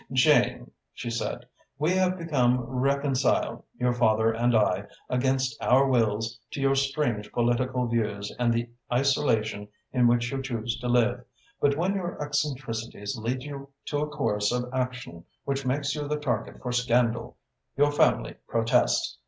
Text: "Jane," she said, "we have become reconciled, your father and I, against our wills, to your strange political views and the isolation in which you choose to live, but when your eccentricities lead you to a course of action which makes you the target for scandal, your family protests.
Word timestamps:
"Jane," 0.11 0.71
she 0.95 1.11
said, 1.11 1.45
"we 1.77 1.91
have 1.91 2.17
become 2.17 2.57
reconciled, 2.59 3.61
your 3.77 3.93
father 3.93 4.31
and 4.31 4.55
I, 4.57 4.85
against 5.11 5.55
our 5.61 5.87
wills, 5.87 6.39
to 6.49 6.59
your 6.59 6.73
strange 6.73 7.31
political 7.31 7.85
views 7.85 8.35
and 8.39 8.51
the 8.51 8.67
isolation 8.91 9.67
in 9.93 10.07
which 10.07 10.31
you 10.31 10.41
choose 10.41 10.79
to 10.79 10.87
live, 10.87 11.23
but 11.59 11.77
when 11.77 11.93
your 11.93 12.19
eccentricities 12.19 13.15
lead 13.15 13.43
you 13.43 13.69
to 13.85 13.99
a 13.99 14.07
course 14.09 14.51
of 14.51 14.73
action 14.73 15.23
which 15.43 15.67
makes 15.67 15.93
you 15.93 16.07
the 16.07 16.17
target 16.17 16.63
for 16.63 16.71
scandal, 16.71 17.37
your 17.77 17.91
family 17.91 18.37
protests. 18.47 19.19